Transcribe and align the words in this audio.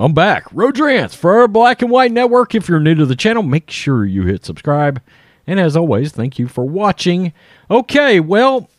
I'm 0.00 0.12
back. 0.12 0.44
Rodrance 0.52 1.16
for 1.16 1.40
our 1.40 1.48
Black 1.48 1.82
and 1.82 1.90
White 1.90 2.12
Network. 2.12 2.54
If 2.54 2.68
you're 2.68 2.78
new 2.78 2.94
to 2.94 3.04
the 3.04 3.16
channel, 3.16 3.42
make 3.42 3.68
sure 3.68 4.04
you 4.04 4.22
hit 4.22 4.44
subscribe. 4.44 5.02
And 5.44 5.58
as 5.58 5.76
always, 5.76 6.12
thank 6.12 6.38
you 6.38 6.46
for 6.46 6.64
watching. 6.64 7.32
Okay, 7.68 8.20
well, 8.20 8.70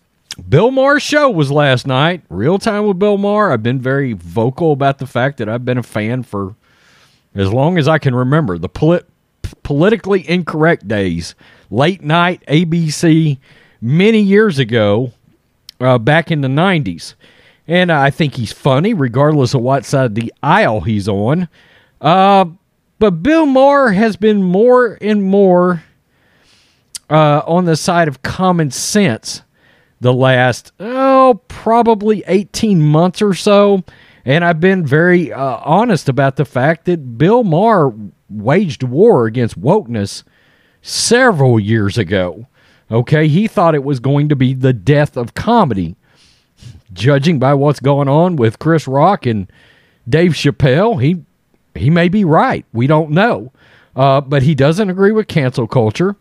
Bill 0.48 0.72
Maher's 0.72 1.04
show 1.04 1.30
was 1.30 1.52
last 1.52 1.86
night. 1.86 2.22
Real 2.30 2.58
time 2.58 2.88
with 2.88 3.00
Bill 3.00 3.18
Maher. 3.18 3.52
I've 3.52 3.62
been 3.62 3.82
very 3.82 4.14
vocal 4.14 4.72
about 4.72 5.00
the 5.00 5.08
fact 5.08 5.40
that 5.40 5.50
I've 5.50 5.66
been 5.66 5.78
a 5.78 5.84
fan 5.84 6.24
for 6.24 6.56
as 7.36 7.52
long 7.52 7.78
as 7.78 7.86
I 7.86 7.98
can 7.98 8.16
remember. 8.16 8.58
The 8.58 8.70
polit- 8.70 9.10
politically 9.62 10.28
incorrect 10.30 10.88
days, 10.88 11.36
late 11.70 12.02
night 12.02 12.42
ABC, 12.48 13.40
many 13.82 14.22
years 14.22 14.58
ago, 14.58 15.12
uh, 15.82 15.98
back 15.98 16.32
in 16.32 16.40
the 16.40 16.48
90s. 16.48 17.16
And 17.70 17.92
I 17.92 18.10
think 18.10 18.34
he's 18.34 18.52
funny, 18.52 18.96
regardless 18.96 19.54
of 19.54 19.62
what 19.62 19.86
side 19.86 20.06
of 20.06 20.16
the 20.16 20.34
aisle 20.42 20.82
he's 20.82 21.08
on. 21.08 21.48
Uh, 22.02 22.46
but 22.98 23.22
Bill 23.22 23.46
Maher 23.46 23.92
has 23.92 24.16
been 24.16 24.42
more 24.42 24.98
and 25.00 25.22
more 25.22 25.84
uh, 27.12 27.44
on 27.46 27.66
the 27.66 27.76
side 27.76 28.08
of 28.08 28.24
common 28.24 28.72
sense 28.72 29.44
the 30.02 30.12
last, 30.12 30.72
oh, 30.80 31.42
probably 31.48 32.24
18 32.26 32.82
months 32.82 33.22
or 33.22 33.36
so. 33.36 33.84
And 34.26 34.44
I've 34.44 34.60
been 34.60 34.84
very 34.84 35.32
uh, 35.32 35.58
honest 35.64 36.10
about 36.10 36.38
the 36.38 36.46
fact 36.46 36.86
that 36.86 37.20
Bill 37.20 37.44
Maher 37.44 37.94
waged 38.32 38.82
war 38.82 39.28
against 39.28 39.62
wokeness 39.62 40.24
several 40.82 41.60
years 41.60 42.00
ago. 42.00 42.48
Okay, 42.90 43.28
he 43.28 43.48
thought 43.48 43.76
it 43.76 43.84
was 43.84 44.00
going 44.00 44.28
to 44.30 44.36
be 44.36 44.56
the 44.56 44.74
death 44.74 45.16
of 45.16 45.36
comedy 45.36 45.96
judging 46.94 47.40
by 47.40 47.54
what's 47.54 47.80
going 47.80 48.08
on 48.08 48.36
with 48.36 48.60
Chris 48.60 48.88
Rock 48.88 49.26
and 49.26 49.52
Dave 50.08 50.32
Chappelle, 50.32 51.02
he 51.02 51.24
he 51.76 51.90
may 51.90 52.10
be 52.10 52.26
right. 52.26 52.66
We 52.74 52.88
don't 52.88 53.12
know. 53.12 53.52
Uh, 53.96 54.22
but 54.22 54.44
he 54.44 54.56
doesn't 54.56 54.90
agree 54.90 55.12
with 55.12 55.28
cancel 55.28 55.68
culture. 55.68 56.16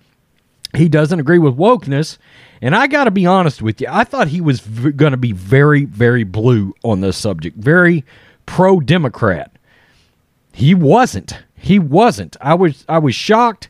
He 0.75 0.89
doesn't 0.89 1.21
agree 1.21 1.39
with 1.39 1.57
wokeness. 1.57 2.19
And 2.61 2.75
I 2.75 2.87
got 2.87 3.05
to 3.05 3.11
be 3.11 3.25
honest 3.27 3.63
with 3.63 3.81
you. 3.81 3.87
I 3.91 4.05
thought 4.05 4.29
he 4.29 4.41
was 4.41 4.61
v- 4.61 4.93
going 4.93 5.13
to 5.13 5.17
be 5.19 5.33
very, 5.33 5.85
very 5.85 6.25
blue 6.25 6.75
on 6.83 7.01
this 7.01 7.17
subject, 7.17 7.57
very 7.57 8.05
pro 8.47 8.81
Democrat. 8.81 9.53
He 10.53 10.75
wasn't. 10.75 11.39
He 11.55 11.79
wasn't. 11.79 12.37
I 12.41 12.55
was. 12.55 12.85
I 12.89 12.99
was 12.99 13.15
shocked. 13.15 13.69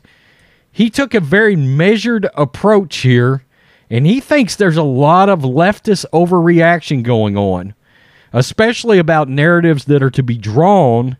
He 0.71 0.89
took 0.89 1.13
a 1.13 1.19
very 1.19 1.55
measured 1.55 2.27
approach 2.35 2.97
here 2.97 3.43
and 3.89 4.05
he 4.05 4.19
thinks 4.19 4.55
there's 4.55 4.77
a 4.77 4.83
lot 4.83 5.29
of 5.29 5.41
leftist 5.41 6.05
overreaction 6.13 7.03
going 7.03 7.37
on, 7.37 7.73
especially 8.33 8.99
about 8.99 9.29
narratives 9.29 9.85
that 9.85 10.03
are 10.03 10.11
to 10.11 10.23
be 10.23 10.37
drawn 10.37 11.17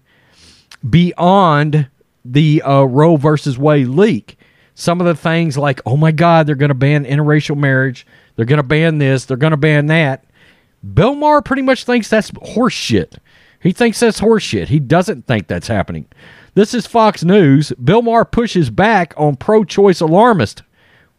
beyond 0.88 1.90
the 2.24 2.62
uh, 2.62 2.84
Roe 2.84 3.18
versus 3.18 3.58
Wade 3.58 3.88
leak. 3.88 4.38
Some 4.76 5.02
of 5.02 5.08
the 5.08 5.16
things 5.16 5.58
like, 5.58 5.82
oh 5.86 5.98
my 5.98 6.12
God, 6.12 6.48
they're 6.48 6.56
going 6.56 6.70
to 6.70 6.76
ban 6.76 7.06
interracial 7.06 7.58
marriage. 7.58 8.08
They're 8.36 8.46
going 8.46 8.58
to 8.58 8.64
ban 8.64 8.98
this. 8.98 9.26
They're 9.26 9.36
going 9.36 9.52
to 9.52 9.58
ban 9.58 9.88
that. 9.88 10.24
Bill 10.94 11.16
Maher 11.16 11.42
pretty 11.42 11.64
much 11.64 11.84
thinks 11.84 12.08
that's 12.08 12.32
horseshit. 12.32 13.18
He 13.62 13.74
thinks 13.74 14.00
that's 14.00 14.22
horseshit. 14.22 14.68
He 14.68 14.80
doesn't 14.80 15.28
think 15.28 15.48
that's 15.48 15.68
happening. 15.68 16.06
This 16.54 16.74
is 16.74 16.88
Fox 16.88 17.24
News. 17.24 17.74
Bill 17.74 18.02
Maher 18.02 18.24
pushes 18.24 18.70
back 18.70 19.14
on 19.18 19.36
pro 19.36 19.66
choice 19.66 20.00
alarmist. 20.00 20.64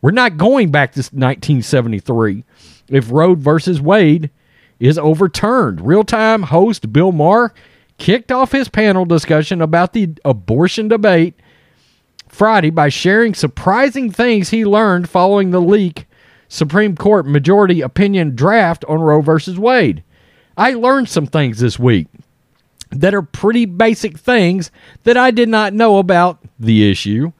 We're 0.02 0.10
not 0.12 0.36
going 0.36 0.70
back 0.70 0.92
to 0.92 1.00
1973 1.00 2.44
if 2.88 3.10
Roe 3.10 3.34
versus 3.34 3.80
Wade 3.80 4.30
is 4.78 4.98
overturned. 4.98 5.86
Real 5.86 6.04
time 6.04 6.44
host 6.44 6.92
Bill 6.92 7.12
Maher 7.12 7.52
kicked 7.98 8.32
off 8.32 8.52
his 8.52 8.68
panel 8.68 9.04
discussion 9.04 9.60
about 9.60 9.92
the 9.92 10.08
abortion 10.24 10.88
debate 10.88 11.34
Friday 12.28 12.70
by 12.70 12.88
sharing 12.88 13.34
surprising 13.34 14.10
things 14.10 14.50
he 14.50 14.64
learned 14.64 15.08
following 15.08 15.50
the 15.50 15.60
leak 15.60 16.06
Supreme 16.48 16.96
Court 16.96 17.26
majority 17.26 17.80
opinion 17.80 18.34
draft 18.34 18.84
on 18.86 19.00
Roe 19.00 19.20
versus 19.20 19.58
Wade. 19.58 20.02
I 20.56 20.74
learned 20.74 21.08
some 21.08 21.26
things 21.26 21.60
this 21.60 21.78
week 21.78 22.08
that 22.90 23.14
are 23.14 23.22
pretty 23.22 23.66
basic 23.66 24.18
things 24.18 24.70
that 25.04 25.16
I 25.16 25.30
did 25.30 25.48
not 25.48 25.74
know 25.74 25.98
about 25.98 26.42
the 26.58 26.90
issue. 26.90 27.32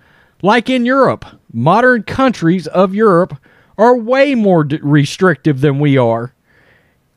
Like 0.43 0.71
in 0.71 0.87
Europe, 0.87 1.27
modern 1.53 2.03
countries 2.03 2.67
of 2.67 2.95
Europe 2.95 3.37
are 3.79 3.97
way 3.97 4.35
more 4.35 4.65
d- 4.65 4.79
restrictive 4.83 5.61
than 5.61 5.79
we 5.79 5.97
are. 5.97 6.35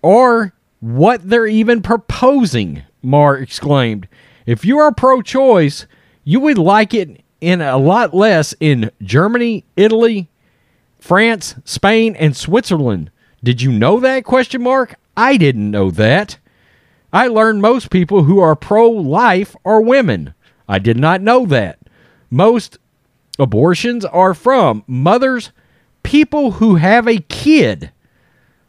Or 0.01 0.53
what 0.79 1.27
they're 1.29 1.47
even 1.47 1.81
proposing, 1.81 2.83
Maher 3.01 3.37
exclaimed. 3.37 4.07
If 4.45 4.65
you 4.65 4.79
are 4.79 4.93
pro 4.93 5.21
choice, 5.21 5.85
you 6.23 6.39
would 6.39 6.57
like 6.57 6.93
it 6.93 7.21
in 7.41 7.61
a 7.61 7.77
lot 7.77 8.13
less 8.13 8.53
in 8.59 8.91
Germany, 9.01 9.65
Italy, 9.75 10.29
France, 10.99 11.55
Spain, 11.65 12.15
and 12.15 12.35
Switzerland. 12.35 13.11
Did 13.43 13.61
you 13.61 13.71
know 13.71 13.99
that? 13.99 14.23
Question 14.23 14.63
mark. 14.63 14.95
I 15.17 15.37
didn't 15.37 15.69
know 15.69 15.91
that. 15.91 16.37
I 17.11 17.27
learned 17.27 17.61
most 17.61 17.89
people 17.89 18.23
who 18.23 18.39
are 18.39 18.55
pro 18.55 18.89
life 18.89 19.55
are 19.65 19.81
women. 19.81 20.33
I 20.67 20.79
did 20.79 20.97
not 20.97 21.21
know 21.21 21.45
that. 21.45 21.79
Most 22.31 22.79
abortions 23.39 24.05
are 24.05 24.33
from 24.33 24.83
mothers, 24.87 25.51
people 26.03 26.51
who 26.51 26.75
have 26.75 27.07
a 27.07 27.17
kid. 27.17 27.91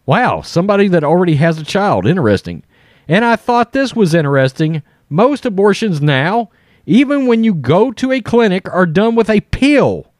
Wow, 0.06 0.42
somebody 0.42 0.88
that 0.88 1.04
already 1.04 1.36
has 1.36 1.58
a 1.58 1.64
child. 1.64 2.06
Interesting. 2.06 2.62
And 3.08 3.24
I 3.24 3.36
thought 3.36 3.72
this 3.72 3.94
was 3.94 4.14
interesting. 4.14 4.82
Most 5.08 5.44
abortions 5.44 6.00
now, 6.00 6.50
even 6.86 7.26
when 7.26 7.44
you 7.44 7.54
go 7.54 7.92
to 7.92 8.12
a 8.12 8.20
clinic, 8.20 8.68
are 8.72 8.86
done 8.86 9.14
with 9.14 9.30
a 9.30 9.40
pill. 9.40 10.12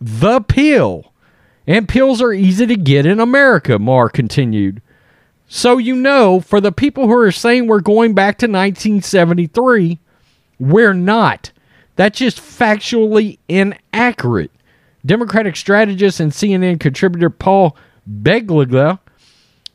The 0.00 0.40
pill. 0.40 1.12
And 1.66 1.88
pills 1.88 2.20
are 2.20 2.32
easy 2.32 2.66
to 2.66 2.76
get 2.76 3.06
in 3.06 3.20
America, 3.20 3.78
Maher 3.78 4.10
continued. 4.10 4.82
So 5.48 5.78
you 5.78 5.94
know, 5.94 6.40
for 6.40 6.60
the 6.60 6.72
people 6.72 7.06
who 7.06 7.16
are 7.16 7.32
saying 7.32 7.66
we're 7.66 7.80
going 7.80 8.14
back 8.14 8.38
to 8.38 8.46
1973, 8.46 9.98
we're 10.58 10.94
not. 10.94 11.52
That's 11.96 12.18
just 12.18 12.38
factually 12.38 13.38
inaccurate. 13.48 14.50
Democratic 15.06 15.56
strategist 15.56 16.20
and 16.20 16.32
CNN 16.32 16.80
contributor 16.80 17.30
Paul 17.30 17.76
Begala 18.10 18.98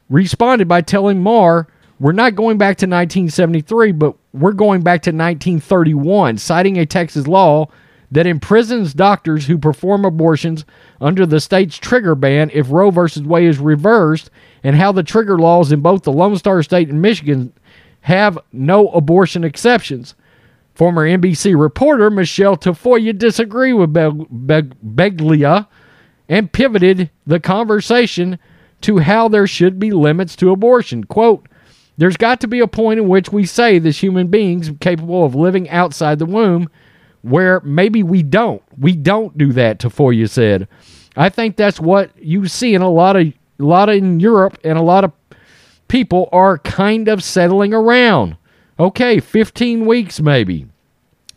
responded 0.09 0.67
by 0.67 0.81
telling 0.81 1.21
Maher, 1.21 1.67
We're 1.99 2.11
not 2.11 2.35
going 2.35 2.57
back 2.57 2.77
to 2.77 2.85
1973, 2.85 3.91
but 3.93 4.15
we're 4.33 4.51
going 4.51 4.81
back 4.81 5.01
to 5.03 5.11
1931, 5.11 6.37
citing 6.37 6.77
a 6.77 6.85
Texas 6.85 7.27
law 7.27 7.69
that 8.11 8.25
imprisons 8.25 8.93
doctors 8.93 9.45
who 9.45 9.57
perform 9.57 10.03
abortions 10.03 10.65
under 10.99 11.25
the 11.25 11.39
state's 11.39 11.77
trigger 11.77 12.15
ban 12.15 12.49
if 12.53 12.71
Roe 12.71 12.89
v. 12.89 13.21
Wade 13.21 13.49
is 13.49 13.59
reversed, 13.59 14.31
and 14.63 14.75
how 14.75 14.91
the 14.91 15.03
trigger 15.03 15.37
laws 15.37 15.71
in 15.71 15.81
both 15.81 16.03
the 16.03 16.11
Lone 16.11 16.37
Star 16.37 16.63
State 16.63 16.89
and 16.89 17.01
Michigan 17.01 17.53
have 18.01 18.37
no 18.51 18.89
abortion 18.89 19.43
exceptions. 19.43 20.15
Former 20.79 21.05
NBC 21.05 21.59
reporter 21.59 22.09
Michelle 22.09 22.55
Tafoya 22.55 23.17
disagreed 23.17 23.75
with 23.75 23.91
Begala 23.91 25.67
and 26.29 26.53
pivoted 26.53 27.09
the 27.27 27.41
conversation 27.41 28.39
to 28.79 28.99
how 28.99 29.27
there 29.27 29.45
should 29.45 29.77
be 29.77 29.91
limits 29.91 30.37
to 30.37 30.51
abortion. 30.51 31.03
Quote, 31.03 31.49
there's 31.97 32.15
got 32.15 32.39
to 32.39 32.47
be 32.47 32.61
a 32.61 32.67
point 32.67 32.97
in 32.97 33.09
which 33.09 33.29
we 33.29 33.45
say 33.45 33.77
this 33.77 34.01
human 34.01 34.27
beings 34.27 34.71
capable 34.79 35.25
of 35.25 35.35
living 35.35 35.69
outside 35.69 36.17
the 36.17 36.25
womb 36.25 36.69
where 37.23 37.59
maybe 37.59 38.01
we 38.01 38.23
don't. 38.23 38.63
We 38.77 38.93
don't 38.95 39.37
do 39.37 39.51
that, 39.51 39.79
Tafoya 39.79 40.29
said. 40.29 40.69
I 41.17 41.27
think 41.27 41.57
that's 41.57 41.81
what 41.81 42.11
you 42.17 42.47
see 42.47 42.73
in 42.73 42.81
a 42.81 42.89
lot 42.89 43.17
of 43.17 43.27
a 43.27 43.33
lot 43.57 43.89
in 43.89 44.21
Europe 44.21 44.57
and 44.63 44.77
a 44.77 44.81
lot 44.81 45.03
of 45.03 45.11
people 45.89 46.29
are 46.31 46.57
kind 46.57 47.09
of 47.09 47.21
settling 47.21 47.73
around. 47.73 48.37
Okay, 48.79 49.19
15 49.19 49.85
weeks 49.85 50.21
maybe. 50.21 50.67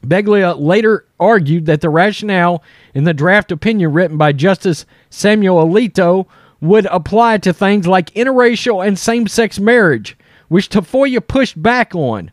Begala 0.06 0.58
later 0.58 1.06
argued 1.20 1.66
that 1.66 1.80
the 1.80 1.88
rationale 1.90 2.62
in 2.94 3.04
the 3.04 3.14
draft 3.14 3.52
opinion 3.52 3.92
written 3.92 4.16
by 4.16 4.32
Justice 4.32 4.84
Samuel 5.10 5.64
Alito 5.66 6.26
would 6.60 6.86
apply 6.86 7.38
to 7.38 7.52
things 7.52 7.86
like 7.86 8.10
interracial 8.14 8.86
and 8.86 8.98
same 8.98 9.26
sex 9.26 9.58
marriage, 9.58 10.16
which 10.48 10.68
Tafoya 10.68 11.26
pushed 11.26 11.60
back 11.60 11.94
on, 11.94 12.30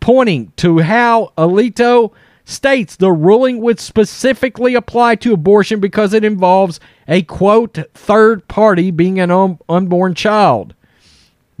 pointing 0.00 0.52
to 0.56 0.78
how 0.78 1.32
Alito 1.36 2.12
states 2.44 2.96
the 2.96 3.12
ruling 3.12 3.60
would 3.60 3.78
specifically 3.78 4.74
apply 4.74 5.14
to 5.14 5.32
abortion 5.32 5.80
because 5.80 6.12
it 6.12 6.24
involves 6.24 6.80
a 7.06 7.22
quote 7.22 7.78
third 7.94 8.46
party 8.48 8.90
being 8.90 9.20
an 9.20 9.30
un- 9.30 9.58
unborn 9.68 10.14
child. 10.14 10.74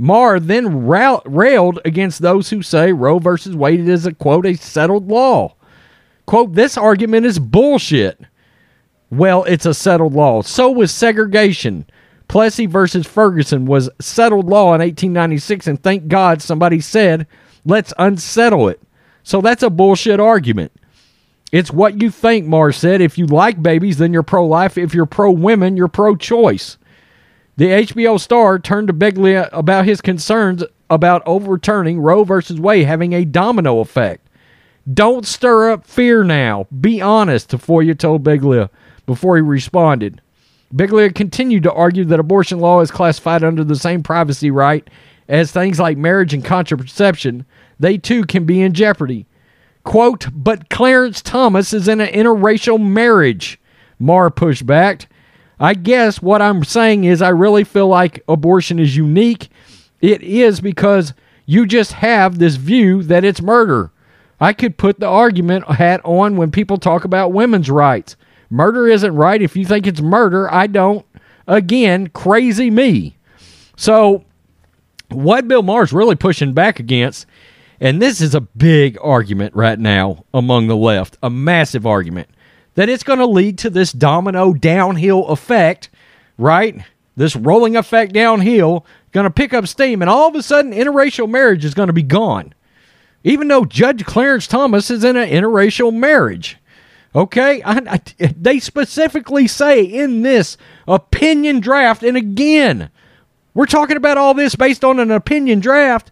Maher 0.02 0.40
then 0.40 0.86
ra- 0.86 1.20
railed 1.26 1.78
against 1.84 2.22
those 2.22 2.48
who 2.48 2.62
say 2.62 2.90
Roe 2.90 3.18
versus 3.18 3.54
Wade 3.54 3.86
is 3.86 4.06
a 4.06 4.14
quote 4.14 4.46
a 4.46 4.54
settled 4.54 5.08
law. 5.08 5.54
Quote, 6.24 6.54
this 6.54 6.78
argument 6.78 7.26
is 7.26 7.38
bullshit. 7.38 8.18
Well, 9.10 9.44
it's 9.44 9.66
a 9.66 9.74
settled 9.74 10.14
law. 10.14 10.40
So 10.40 10.70
was 10.70 10.90
segregation. 10.90 11.84
Plessy 12.28 12.64
versus 12.64 13.06
Ferguson 13.06 13.66
was 13.66 13.90
settled 14.00 14.46
law 14.46 14.72
in 14.72 14.80
1896, 14.80 15.66
and 15.66 15.82
thank 15.82 16.08
God 16.08 16.40
somebody 16.40 16.80
said, 16.80 17.26
let's 17.66 17.92
unsettle 17.98 18.68
it. 18.70 18.80
So 19.22 19.42
that's 19.42 19.62
a 19.62 19.68
bullshit 19.68 20.18
argument. 20.18 20.72
It's 21.52 21.72
what 21.72 22.00
you 22.00 22.10
think, 22.10 22.46
Maher 22.46 22.72
said. 22.72 23.02
If 23.02 23.18
you 23.18 23.26
like 23.26 23.62
babies, 23.62 23.98
then 23.98 24.14
you're 24.14 24.22
pro 24.22 24.46
life. 24.46 24.78
If 24.78 24.94
you're 24.94 25.04
pro 25.04 25.30
women, 25.30 25.76
you're 25.76 25.88
pro 25.88 26.16
choice. 26.16 26.78
The 27.56 27.66
HBO 27.66 28.18
star 28.18 28.58
turned 28.58 28.88
to 28.88 28.94
Begala 28.94 29.48
about 29.52 29.84
his 29.84 30.00
concerns 30.00 30.64
about 30.88 31.22
overturning 31.26 32.00
Roe 32.00 32.24
versus 32.24 32.58
Wade 32.58 32.86
having 32.86 33.12
a 33.12 33.24
domino 33.24 33.80
effect. 33.80 34.26
Don't 34.92 35.26
stir 35.26 35.70
up 35.70 35.86
fear 35.86 36.24
now. 36.24 36.66
Be 36.80 37.00
honest, 37.00 37.50
Tafoya 37.50 37.98
told 37.98 38.24
Begala 38.24 38.70
before 39.06 39.36
he 39.36 39.42
responded. 39.42 40.20
Begala 40.74 41.14
continued 41.14 41.64
to 41.64 41.72
argue 41.72 42.04
that 42.06 42.20
abortion 42.20 42.60
law 42.60 42.80
is 42.80 42.90
classified 42.90 43.44
under 43.44 43.64
the 43.64 43.76
same 43.76 44.02
privacy 44.02 44.50
right 44.50 44.88
as 45.28 45.52
things 45.52 45.78
like 45.78 45.96
marriage 45.98 46.32
and 46.32 46.44
contraception. 46.44 47.44
They 47.78 47.98
too 47.98 48.24
can 48.24 48.44
be 48.44 48.60
in 48.60 48.72
jeopardy. 48.72 49.26
Quote, 49.84 50.26
but 50.32 50.68
Clarence 50.68 51.22
Thomas 51.22 51.72
is 51.72 51.88
in 51.88 52.00
an 52.00 52.12
interracial 52.12 52.80
marriage, 52.80 53.60
Maher 53.98 54.30
pushed 54.30 54.66
back. 54.66 55.08
I 55.60 55.74
guess 55.74 56.22
what 56.22 56.40
I'm 56.40 56.64
saying 56.64 57.04
is 57.04 57.20
I 57.20 57.28
really 57.28 57.64
feel 57.64 57.86
like 57.86 58.24
abortion 58.26 58.78
is 58.78 58.96
unique. 58.96 59.50
It 60.00 60.22
is 60.22 60.60
because 60.60 61.12
you 61.44 61.66
just 61.66 61.92
have 61.92 62.38
this 62.38 62.56
view 62.56 63.02
that 63.04 63.24
it's 63.24 63.42
murder. 63.42 63.92
I 64.40 64.54
could 64.54 64.78
put 64.78 64.98
the 64.98 65.06
argument 65.06 65.66
hat 65.70 66.00
on 66.02 66.38
when 66.38 66.50
people 66.50 66.78
talk 66.78 67.04
about 67.04 67.32
women's 67.32 67.70
rights. 67.70 68.16
Murder 68.48 68.88
isn't 68.88 69.14
right. 69.14 69.42
If 69.42 69.54
you 69.54 69.66
think 69.66 69.86
it's 69.86 70.00
murder, 70.00 70.50
I 70.50 70.66
don't. 70.66 71.04
Again, 71.46 72.06
crazy 72.08 72.70
me. 72.70 73.18
So, 73.76 74.24
what 75.10 75.46
Bill 75.46 75.62
Maher's 75.62 75.92
really 75.92 76.16
pushing 76.16 76.54
back 76.54 76.80
against 76.80 77.26
and 77.80 78.00
this 78.00 78.20
is 78.20 78.34
a 78.34 78.42
big 78.42 78.98
argument 79.02 79.54
right 79.54 79.78
now 79.78 80.26
among 80.34 80.66
the 80.66 80.76
left, 80.76 81.16
a 81.22 81.30
massive 81.30 81.86
argument 81.86 82.28
that 82.74 82.88
it's 82.88 83.02
going 83.02 83.18
to 83.18 83.26
lead 83.26 83.58
to 83.58 83.70
this 83.70 83.92
domino 83.92 84.52
downhill 84.52 85.26
effect, 85.28 85.88
right? 86.38 86.82
This 87.16 87.36
rolling 87.36 87.76
effect 87.76 88.12
downhill, 88.12 88.86
going 89.12 89.24
to 89.24 89.30
pick 89.30 89.52
up 89.52 89.66
steam, 89.66 90.02
and 90.02 90.10
all 90.10 90.28
of 90.28 90.34
a 90.34 90.42
sudden, 90.42 90.72
interracial 90.72 91.28
marriage 91.28 91.64
is 91.64 91.74
going 91.74 91.88
to 91.88 91.92
be 91.92 92.02
gone. 92.02 92.54
Even 93.22 93.48
though 93.48 93.64
Judge 93.64 94.04
Clarence 94.04 94.46
Thomas 94.46 94.90
is 94.90 95.04
in 95.04 95.16
an 95.16 95.28
interracial 95.28 95.92
marriage. 95.92 96.56
Okay? 97.14 97.60
I, 97.62 97.82
I, 97.86 98.00
they 98.36 98.60
specifically 98.60 99.46
say 99.46 99.82
in 99.82 100.22
this 100.22 100.56
opinion 100.88 101.60
draft, 101.60 102.02
and 102.02 102.16
again, 102.16 102.90
we're 103.52 103.66
talking 103.66 103.96
about 103.96 104.16
all 104.16 104.32
this 104.32 104.54
based 104.54 104.84
on 104.84 105.00
an 105.00 105.10
opinion 105.10 105.60
draft 105.60 106.10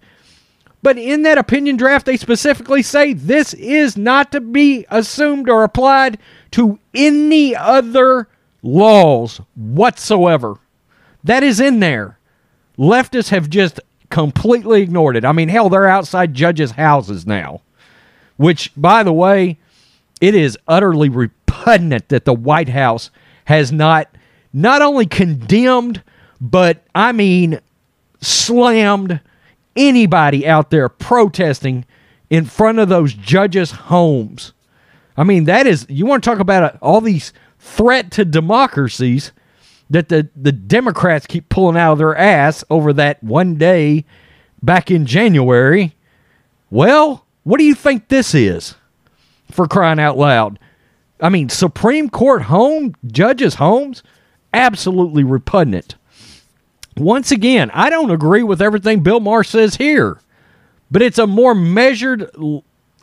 but 0.83 0.97
in 0.97 1.23
that 1.23 1.39
opinion 1.39 1.77
draft, 1.77 2.07
they 2.07 2.17
specifically 2.17 2.83
say 2.83 3.13
this 3.13 3.53
is 3.55 3.97
not 3.97 4.31
to 4.33 4.41
be 4.41 4.87
assumed 4.91 5.49
or 5.49 5.65
applied 5.65 6.19
to 6.53 6.79
any 6.95 7.55
other 7.55 8.29
laws 8.63 9.41
whatsoever. 9.55 10.59
That 11.25 11.43
is 11.43 11.61
in 11.61 11.81
there. 11.81 12.19
Leftists 12.79 13.31
have 13.31 13.51
just 13.51 13.81
completely 14.11 14.83
ignored 14.83 15.17
it. 15.17 15.25
I 15.25 15.33
mean, 15.33 15.49
hell, 15.49 15.69
they're 15.69 15.89
outside 15.89 16.35
judges' 16.35 16.73
houses 16.73 17.27
now. 17.27 17.63
Which, 18.37 18.71
by 18.77 19.03
the 19.03 19.13
way, 19.13 19.59
it 20.21 20.35
is 20.35 20.59
utterly 20.69 21.09
repugnant 21.09 22.09
that 22.09 22.25
the 22.25 22.35
White 22.35 22.69
House 22.69 23.11
has 23.47 23.73
not 23.73 24.09
not 24.53 24.81
only 24.81 25.07
condemned, 25.07 26.03
but 26.41 26.85
I 26.95 27.13
mean 27.13 27.61
slammed 28.21 29.21
anybody 29.77 30.47
out 30.47 30.71
there 30.71 30.89
protesting 30.89 31.85
in 32.31 32.45
front 32.45 32.79
of 32.79 32.89
those 32.89 33.15
judges' 33.15 33.71
homes. 33.73 34.53
I 35.19 35.25
mean, 35.25 35.45
that 35.45 35.67
is, 35.67 35.85
you 35.89 36.07
want 36.07 36.23
to 36.23 36.31
talk 36.31 36.39
about 36.39 36.63
uh, 36.63 36.79
all 36.81 37.01
these 37.01 37.33
threat 37.59 38.13
to 38.13 38.25
democracies 38.25 39.33
that 39.91 40.09
the, 40.09 40.29
the 40.37 40.53
Democrats 40.53 41.27
keep 41.27 41.49
pulling 41.49 41.77
out 41.77 41.93
of 41.93 41.99
their 41.99 42.17
ass 42.17 42.63
over 42.71 42.93
that 42.93 43.23
one 43.23 43.57
day 43.57 44.05
back 44.63 44.93
in 44.93 45.07
January. 45.07 45.97
Well, 46.71 47.27
what 47.43 47.59
do 47.59 47.65
you 47.65 47.75
think 47.75 48.07
this 48.07 48.33
is 48.33 48.77
for 49.51 49.67
crying 49.67 49.99
out 49.99 50.17
loud? 50.17 50.61
I 51.21 51.31
mean, 51.31 51.49
Supreme 51.49 52.09
Court 52.11 52.43
home, 52.43 52.95
judges' 53.05 53.57
homes, 53.57 54.05
absolutely 54.55 55.25
repugnant. 55.25 55.97
Once 56.97 57.33
again, 57.33 57.73
I 57.75 57.91
don't 57.91 58.13
agree 58.13 58.45
with 58.45 58.63
everything 58.63 59.03
Bill 59.03 59.19
Maher 59.19 59.43
says 59.43 59.77
here, 59.77 60.21
but 60.93 61.03
it's 61.03 61.19
a 61.19 61.27
more 61.27 61.57
measured, 61.57 62.31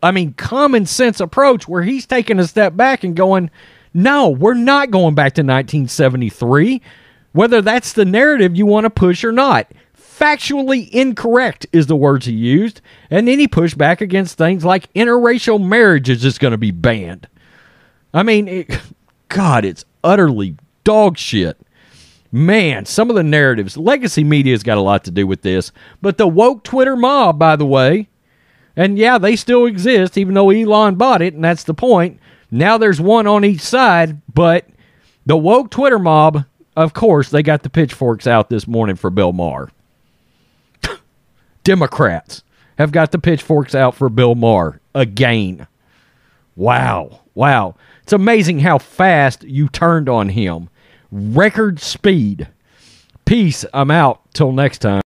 I 0.06 0.12
mean, 0.12 0.34
common 0.34 0.86
sense 0.86 1.19
approach 1.19 1.68
where 1.68 1.81
he's 1.81 2.06
taking 2.06 2.40
a 2.40 2.48
step 2.48 2.75
back 2.75 3.04
and 3.04 3.16
going, 3.16 3.50
no, 3.92 4.30
we're 4.30 4.54
not 4.54 4.92
going 4.92 5.16
back 5.16 5.34
to 5.34 5.42
1973, 5.42 6.80
whether 7.31 7.60
that's 7.62 7.94
the 7.94 8.06
narrative 8.06 8.56
you 8.56 8.68
want 8.68 8.84
to 8.84 8.92
push 8.92 9.24
or 9.24 9.31
not. 9.31 9.72
Factually 9.98 10.90
incorrect 10.92 11.66
is 11.74 11.88
the 11.88 11.96
words 11.96 12.28
he 12.28 12.34
used, 12.34 12.81
and 13.10 13.28
then 13.28 13.40
he 13.40 13.48
pushed 13.48 13.78
back 13.78 14.00
against 14.00 14.38
things 14.38 14.63
like 14.63 14.94
interracial 14.94 15.60
marriage 15.60 16.07
is 16.07 16.22
just 16.22 16.40
going 16.40 16.52
to 16.52 16.57
be 16.57 16.72
banned. 16.72 17.28
I 18.13 18.22
mean, 18.22 18.48
it, 18.48 18.80
God, 19.30 19.66
it's 19.66 19.86
utterly 20.04 20.56
dog 20.84 21.18
shit 21.18 21.57
man, 22.31 22.86
some 22.86 23.10
of 23.10 23.16
the 23.16 23.24
narratives, 23.24 23.78
legacy 23.78 24.22
media's 24.22 24.62
got 24.62 24.78
a 24.78 24.81
lot 24.81 25.06
to 25.06 25.12
do 25.12 25.25
with 25.25 25.42
this. 25.42 25.72
But 26.02 26.18
the 26.18 26.28
woke 26.28 26.63
Twitter 26.63 26.98
mob, 26.98 27.40
by 27.40 27.56
the 27.56 27.66
way, 27.66 28.10
and 28.75 28.98
yeah, 28.98 29.18
they 29.18 29.36
still 29.36 29.66
exist, 29.66 30.18
even 30.18 30.33
though 30.33 30.50
Elon 30.50 30.95
bought 30.95 31.22
it, 31.22 31.33
and 31.33 31.44
that's 31.44 31.63
the 31.63 31.74
point. 31.74 32.19
Now 32.51 32.77
there's 32.77 33.01
one 33.01 33.27
on 33.27 33.45
each 33.45 33.62
side, 33.62 34.22
but 34.33 34.68
the 35.25 35.38
woke 35.38 35.72
Twitter 35.72 36.00
mob, 36.00 36.45
of 36.75 36.94
course, 36.94 37.30
they 37.30 37.44
got 37.44 37.63
the 37.63 37.69
pitchforks 37.69 38.27
out 38.27 38.50
this 38.50 38.68
morning 38.68 38.95
for 38.95 39.10
Bill 39.10 39.33
Maher. 39.33 39.72
Democrats 41.63 42.44
have 42.77 42.92
got 42.92 43.12
the 43.12 43.19
pitchforks 43.19 43.74
out 43.74 43.95
for 43.95 44.10
Bill 44.10 44.36
Maher 44.36 44.81
again. 44.94 45.68
Wow. 46.56 47.21
Wow. 47.33 47.75
It's 48.04 48.13
amazing 48.13 48.60
how 48.60 48.78
fast 48.78 49.44
you 49.44 49.68
turned 49.68 50.07
on 50.07 50.30
him 50.30 50.69
record 51.12 51.80
speed. 51.80 52.48
Peace. 53.25 53.66
I'm 53.74 53.92
out. 53.92 54.21
Till 54.33 54.52
next 54.52 54.80
time. 54.80 55.02